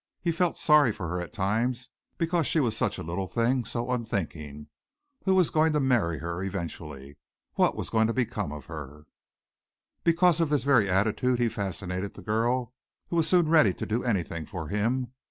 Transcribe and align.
He 0.19 0.31
felt 0.31 0.57
sorry 0.57 0.91
for 0.91 1.07
her 1.09 1.21
at 1.21 1.31
times 1.31 1.91
because 2.17 2.47
she 2.47 2.59
was 2.59 2.75
such 2.75 2.97
a 2.97 3.03
little 3.03 3.27
thing, 3.27 3.63
so 3.65 3.91
unthinking. 3.91 4.65
Who 5.25 5.35
was 5.35 5.51
going 5.51 5.73
to 5.73 5.79
marry 5.79 6.17
her 6.17 6.41
eventually? 6.43 7.17
What 7.53 7.75
was 7.75 7.91
going 7.91 8.07
to 8.07 8.11
become 8.11 8.51
of 8.51 8.65
her? 8.65 9.05
Because 10.03 10.41
of 10.41 10.49
this 10.49 10.63
very 10.63 10.89
attitude 10.89 11.37
he 11.37 11.49
fascinated 11.49 12.15
the 12.15 12.23
girl 12.23 12.73
who 13.09 13.15
was 13.17 13.29
soon 13.29 13.47
ready 13.47 13.75
to 13.75 13.85
do 13.85 14.03
anything 14.03 14.47
for 14.47 14.69
him. 14.69 15.11